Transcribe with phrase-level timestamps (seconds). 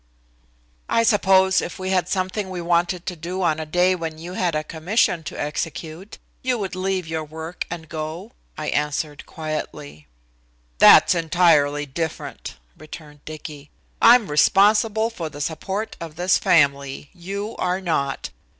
[0.89, 4.33] "I suppose if we had something we wanted to do on a day when you
[4.33, 10.07] had a commission to execute you would leave your work and go," I answered quietly.
[10.79, 13.69] "That's entirely different," returned Dicky.
[14.01, 17.11] "I'm responsible for the support of this family.
[17.13, 18.31] You are not.